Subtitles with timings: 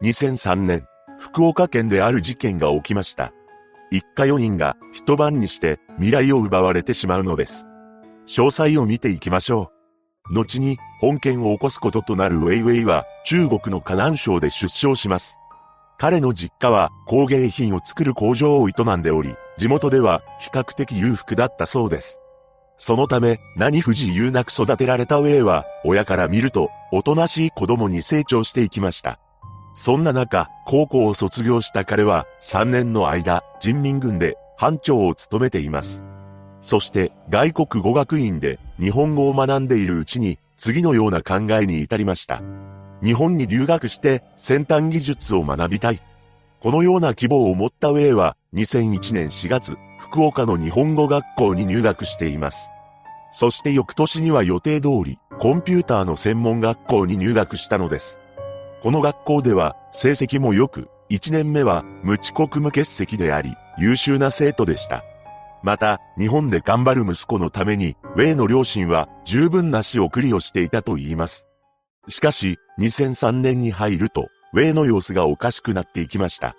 [0.00, 0.86] 2003年、
[1.18, 3.32] 福岡県である事件が起きました。
[3.90, 7.66] 一家4人が一晩にして未来を奪われてしまうのです。
[8.28, 9.72] 詳細を見ていきましょ
[10.30, 10.34] う。
[10.34, 15.40] 後に本件を起こすこととなるウェイウェイは中国の河南省で出生します。
[15.98, 22.20] 彼の実家は工芸品を作る工場を営んでおり、地元では比較的裕福だったそうです。
[22.76, 29.18] そのため何不自由なく育てられたウェイは親から見るとおとなしい子供に成長していきました。
[29.80, 36.04] そんな中、高校を卒業した彼は3年の間人民軍で班長を務めています。
[36.60, 42.42] そして外国語学院で日本語を学んでいるうちに次のような考えに至りました。
[43.04, 46.02] 日本に留学して先端技術を学びたい。
[46.58, 52.72] このような希望を持ったウェイは2001年4月、福岡の日本語学校に入学しています。
[53.30, 58.18] そして翌年には予定通りコンピューターの専門学校に入学したのです。
[58.82, 65.04] この学校では成績も良く、1年目は無遅刻無欠席であり、優秀な生徒でした。
[65.62, 71.48] また、日本で頑張る息子のために、ウェイの両親は十分な仕送りをしていたと言います。
[72.08, 76.54] しかし、2003年に入ると、ウェイの様子がおかしくなっていきました。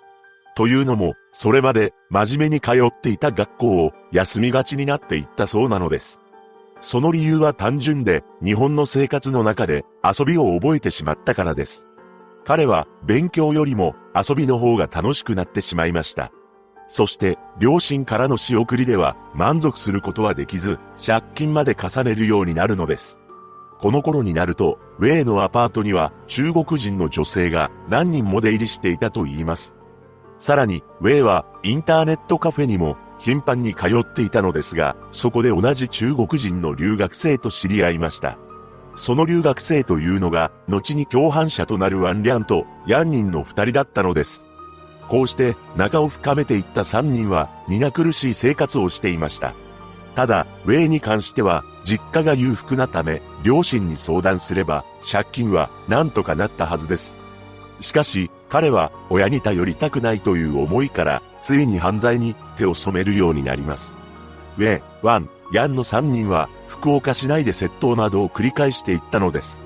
[0.56, 6.20] というのも、それまで真面目に通っていた学校を休みがちになっていったそうなのです。
[6.82, 11.86] その理由は単純で、日本の生活の中で遊びを覚えてしまったからです。
[12.50, 16.32] 彼は勉強よりも遊びの方が楽しくなってしまいました。
[16.88, 23.20] そして、両親からの仕送りでは満足することはできず、借金まで重ねるようになるのです。
[23.78, 29.76] この頃になると、ウェイのアパートには中国人の女性が何人も出入りしていたと言います。
[30.40, 38.40] さらに、ウェイはインターネットカフェにも頻繁に通っていたのですが、そこで同じ中国人の留学生と知り合いました。
[39.00, 44.46] その留学生というのが、後に共犯者となるワンリャンとヤンニンの二人だったのです。
[45.08, 49.54] こうして仲を深めていった3人は皆苦しい生活をしていました。
[50.14, 57.18] ただ、ウェイに関しては実家が裕福なため両親に相談すれば借金は何とかなったはずです。
[57.80, 63.96] しかし彼は親に頼りたくないという思いからついに犯罪に手を染めるようになります。
[64.58, 69.60] ウェイ、ワン、ヤンの3人は福岡市内で窃盗などを繰り返していったのです。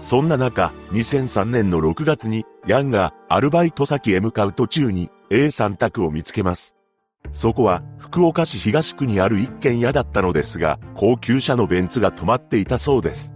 [0.00, 6.76] そんな中、2003年の6月に、ヤンがアルバイト先へ向かう途中に A さん宅を見つけます。
[7.32, 13.34] そこは福岡市東区にある一軒家だったのですが、高級車のベンツが止まっていたそうです。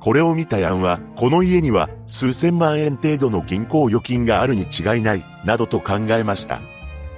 [0.00, 6.62] これを見たヤンは、この家には数千万円程度の銀行預金があるに違いない、などと考えました。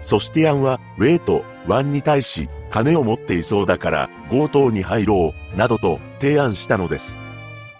[0.01, 7.19] そしてヤンは、ウェイとワンに対し、金を持っていそうだから強盗に入ろう、などと提案したのです。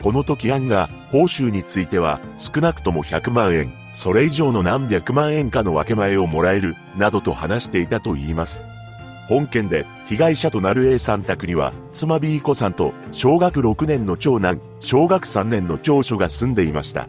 [0.03, 8.65] この時アンが報酬については少なくとも100万円、それ以上の何百万円かの分け前をもらえる、などと話していたと言います。
[9.29, 17.09] 本件で被害者となる A さん宅には妻 B 子さんと小学6年の長男、小学3年の長女が住んでいました。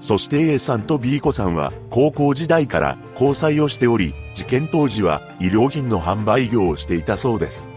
[0.00, 7.68] そして A さんと B 子さんは高校時代から交際をしており、事件当時は医療品の販売業をしていたそうです。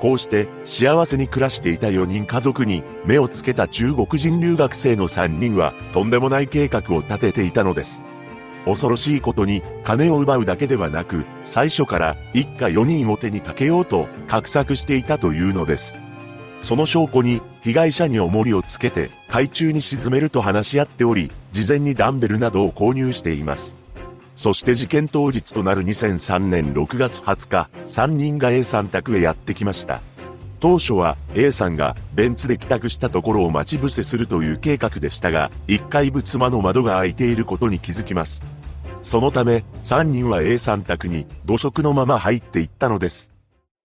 [0.00, 8.04] こうして幸せに暮らしていた4人家族に目をつけた中国人留学生の3人はとんでもない計画を立てていたのです。
[8.64, 16.00] 恐ろしいことに金を奪うだけではなく最初から一家4人を手にかけようと画策していたというのです。
[16.60, 23.81] その証拠に被害者に重りをつけて海中に沈めると話し合っており事前にダンベルなどを購入しています。
[24.34, 30.00] そして事件当日となる2003年6月20日、3人が A さん宅へやってきました。
[30.58, 38.44] 当初は A さんがベンツで帰宅したところを待ち伏せするという計画でしたが、1階部妻の窓が開いていることに気づきます。
[39.02, 43.34] そのため、3人は A さん宅に土足のまま入っていったのです。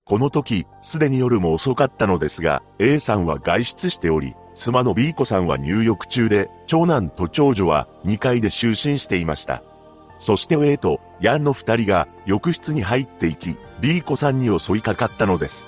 [0.05, 9.63] この時、すでに夜も遅かったのですが、A さんは外出しており、妻の B 子さんは入浴中で、長男と長女は2階で就寝していました。
[10.19, 15.67] そしてウェイとヤンの二人が浴室に入っていき、B 子さんに襲いかかったのです。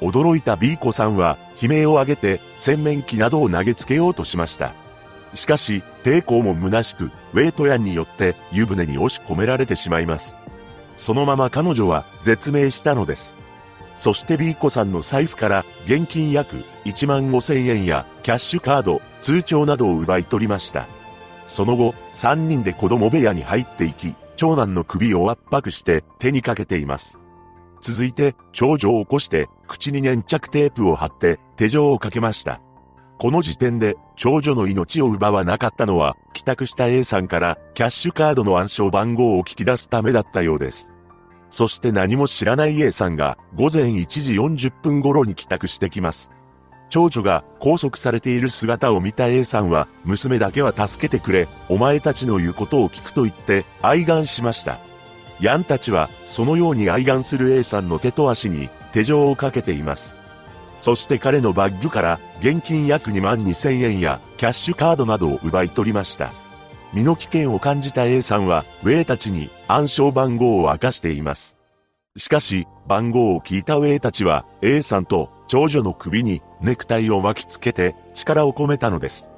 [0.00, 4.72] 驚いた B 子さんは悲鳴を上げて洗面器などを投げつけようとしました。
[5.34, 10.36] しかし、抵抗も虚しく、ウェイトヤンによって湯船に押し込められてしまいます。
[10.96, 13.36] そのまま彼女は絶命したのです。
[13.94, 20.86] そして B 子さんの財布から現金約1万5千円やキャッシュカード、通帳などを奪い取りました。
[21.48, 27.18] その後、三人で子供部屋に入っていき、長男の首を圧迫して手にかけています。
[27.80, 32.60] 続いて、長女を起こして、口に粘着テープを貼って手錠をかけました。
[33.18, 40.92] この時点で、長女の命を奪わなかったのは、帰宅した A さんからキャッシュカードの暗証番号を聞き出すためだったようです。
[41.50, 46.30] そして何も知らない A さんが午前1時40分頃に帰宅してきます。
[46.90, 54.80] 長女が拘束されている姿を見た A さんは、娘だけは助けてくれ、お前たちの言うことを聞くと言って愛願しました。
[55.40, 60.16] ヤンたちは、そのように愛願する A さんの手と足に手錠をかけています。
[60.76, 66.32] そして彼のバッグから現金約2万2000円やキャッシュカードなどを奪い取りました。
[66.92, 71.57] 身の危険を感じた A さんは、ウェイたちに暗証番号を明かしています。
[72.18, 79.30] しかし、番号を聞いたウェイたちは、A さんと長女の首にネクタイを巻きつけて力を込めたのです。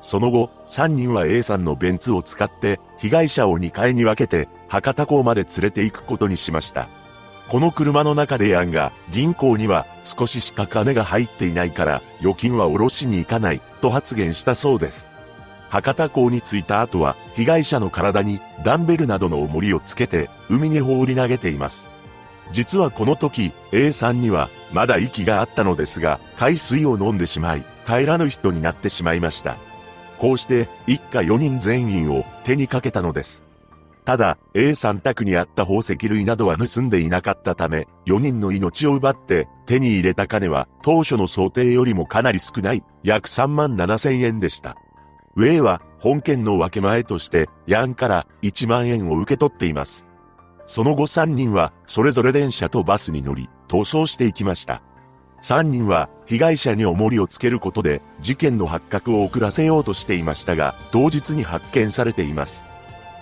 [0.00, 6.88] その後、3人は A さんのベンツを使って被害者を2階に分けて博多港まで連れて行くことにしました。
[7.48, 15.10] この車の中でヤンが銀行には少ししか金が入っていないから預金は下ろしに行かないと発言したそうです。
[15.68, 21.90] 博多港に着いた後は被害者の体にダンベルなどの重りをつけて海に放り投げています。
[22.52, 29.56] 実はこの時 A さんにはまだ息があったのですが海水を飲んでしまい帰らぬ人になってしまいました。
[30.18, 33.44] こうして一家4人全員を手にかけたのです。
[34.04, 44.76] ただ、A さん宅にあった宝石類などは盗んでいなかったため、4人の命を奪って手に入れた金は当初の想定よりもかなり少ない約3万7千円でした。
[45.36, 50.06] ウェイは本件の分け前としてヤンから1万円を受け取っています。
[50.70, 54.84] その後3人はそれぞれ電車とバスに乗り逃走していきました。
[55.42, 62.68] 3人は被害者に重りをつけることで事件の発覚を遅らせようとしていましたが、同日に発見されています。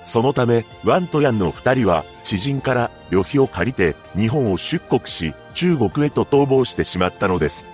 [0.05, 7.73] そのため、ワンとヤンの2人は知人から旅費を借りて日本を出国し、中国へと逃亡してしまったのです。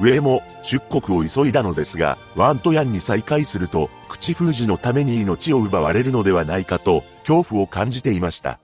[0.00, 8.58] ウェイも出国を急いだのですが、ワンとヤンに再会すると、口封じのために命を奪われるのではないかと恐怖を感じていました。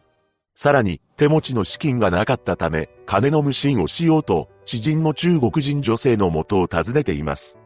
[0.62, 7.58] さらに、手持ちの資金がなかったため、金の無心をしようと知人の中国人女性の元を訪ねています。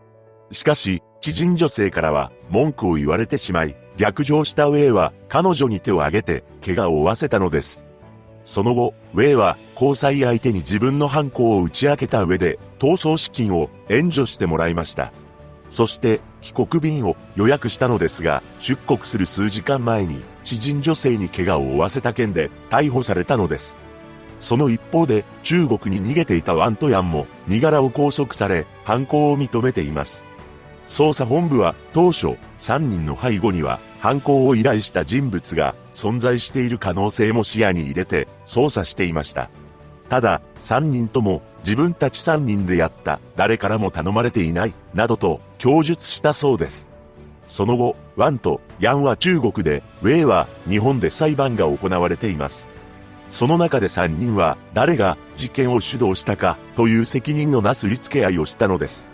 [0.52, 7.88] しかし、知人女性からは文句を言われてしまい、逆上したウェイは彼女に手を挙げて怪我を負わせたのです。
[8.44, 15.12] その後、ウェイは交際相手に自分の犯行を打ち明けた上で逃走資金を援助してもらいました。
[15.69, 23.79] そして帰国便を予約したのですが、出国する数時間前に知人女性に怪我を負わせた件で逮捕されたのです。
[24.41, 30.26] その一方で中国に逃げていたワントヤンも身柄を拘束され犯行を認めています。
[30.87, 39.49] 捜査本部は当初3人の背後には犯行を依頼した人物が存在している可能性も視野に入れて捜査していました。
[40.11, 46.90] ただ3人とも自分たち3人でやった誰からも頼まれていないなどと供述したそうです。
[47.46, 52.69] その後、ワンとヤンは中国で、ウェイは日本で裁判が行われています。
[53.31, 59.08] その中で3人は誰が事件を主導したかという責任のなすりつけ合いをしたのです。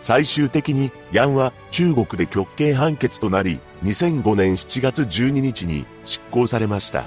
[0.00, 7.04] 最終的にヤンは中国で極刑判決となり、2005年7月12日に執行されました。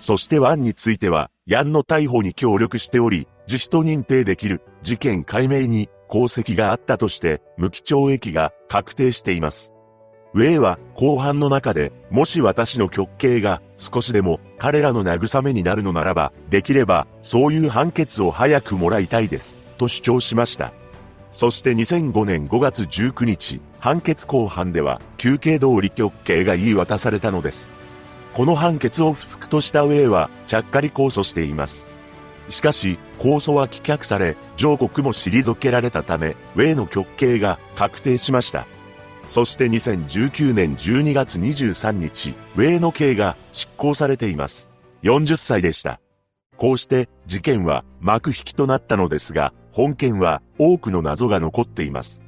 [0.00, 9.72] そしてワンについては、ヤンの逮捕に協力しており、自主と認定できる事件解明に功績があったとして、無期懲役が確定しています。
[10.34, 20.72] ウェイは後半の中で、もし私の極刑が少しでも彼らの慰めになるのならば、できればそういう判決を早くもらいたいです、と主張しました。
[21.30, 27.70] そして2005年5月19日、判決公判では休憩通り極刑が言い渡されたのです。
[28.34, 31.88] この判決を不服としたウェイはちゃっかり控訴しています。
[32.48, 38.66] しかし、控訴は棄却され、上告も退けられたため、ウェイの極刑が確定しました。
[39.26, 44.70] そして2019年12月23日、ウェイの刑が執行されています。
[45.02, 46.00] 40歳でした。
[46.56, 52.24] こうして事件は幕引きとなったのですが、本件は多くの謎が残っています。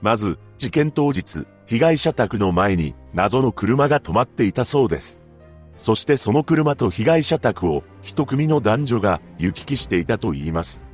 [0.00, 5.20] まず、事件当日、被害者宅の前に謎の車が止まっていたそうです。
[5.78, 10.84] そしてその車と被害者宅を一組の男女が行き来していたと言います。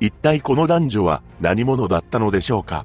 [0.00, 2.84] 一体この男女は何者だったのでしょうか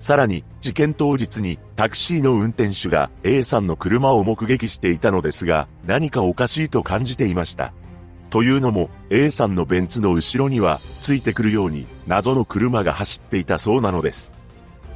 [0.00, 7.72] さらに、事件当日にタクシーの運転手が A さんの車を目撃していたのですが、何かおかしいと感じていました。
[8.30, 14.32] というのも、A さんのベンツの後ろには、ついてくるように謎の車が走っていたそうなのです。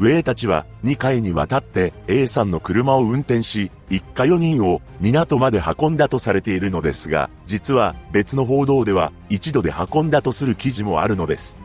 [0.01, 11.59] ウェイたちは2回にわたって A さんの車を運転し、一家4人を港まで運んだとされているのですが、実は別の報道では一度で運んだとする記事もあるのです。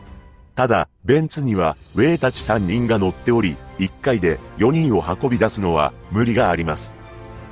[0.58, 6.96] ただ、ベンツには、ウェイたち3人が乗っており、1回で4人を運び出すのは無理があります。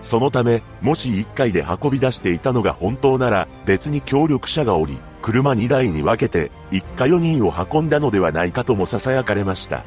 [0.02, 9.84] そのため、もし1回で運び出していたのが本当なら、別に協力者がおり、車2台に分けて、一家4人を運んだのではないかとも囁かれました。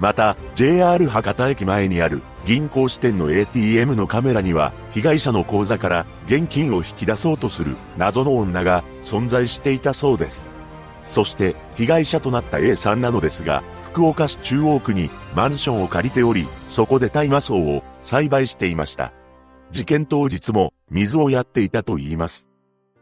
[0.00, 10.48] また、JR 博多駅前にある銀行支店の ATM のカメラには、被害者の口座から現金を引き出そうとする謎の女が存在していたそうです。
[11.06, 19.12] そして被害者となった A さんなのですが、福岡市中央区にマンションを借りており、そこで大麻草を栽培していました。
[19.70, 22.48] 事件当日も水をやっていたと言います。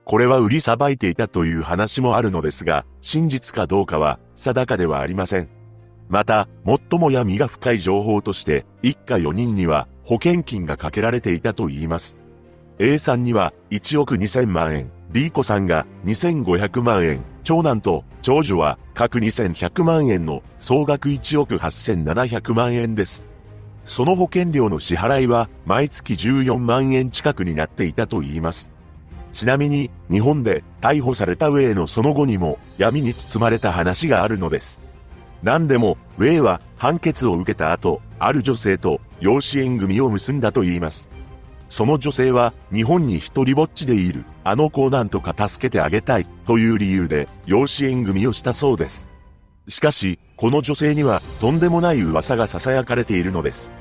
[0.04, 5.57] これは売りさばいていたという話もあるのですが、真実かどうかは定かではありません。
[6.08, 12.18] また、最も闇が深い情報として、一家4人には保険金がかけられていたと言います。
[12.78, 23.28] A さんには1億2000万円、B 子さんが2500万円、長男と長女は各2100万円の総額1億8700万円です。
[23.84, 28.74] その保険料の支払いは毎月14万円近くになっていたと言います。
[29.32, 34.87] ちなみに日本で逮捕されたウェイのその後にも闇に包まれた話があるのです。
[35.42, 41.08] 何でも、ウェイは判決を受けた後、ある女性と養子縁組を結んだと言います。
[41.68, 49.08] その女性は日本に一人ぼっちでいる、あの子をなんとか助けてあげたいという理由で養子縁組をしたそうです。
[49.68, 53.72] しかし、この女性にはとんでもない噂が囁かれているのです。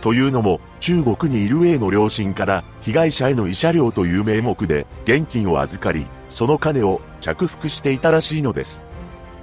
[0.00, 8.85] というのも、中国にいる A の両親から被害者への慰謝料という名目で現金を預かり、その金を着服していたらしいのです。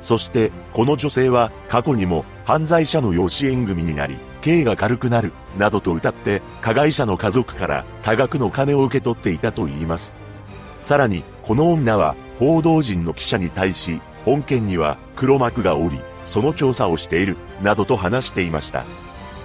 [0.03, 10.17] そして、この女性は過去にも犯罪者の養子縁組になり、刑が軽くなる、などと歌って、加害者の家族から多額の金を受け取っていたと言います。
[10.81, 18.83] さらに、この女は、報道陣の記者に対し、本件には黒幕がおり、その調査をしている、などと話していました。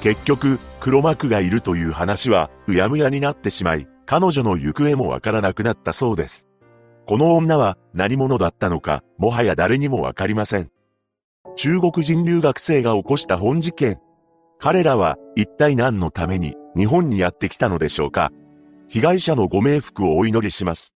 [0.03, 6.48] 結局、黒幕がいるという話は、うやむやになってしまい、彼女の行方もわからなくなったそうです。
[7.09, 10.71] この女は何者だったのか、もはや誰にもわかりません。
[11.57, 13.97] 中国人留学生が起こした本事件。
[14.59, 18.31] 彼らは一体何のために日本にやってきたのでしょうか
[18.89, 20.93] 被害者のご冥福をお祈りします。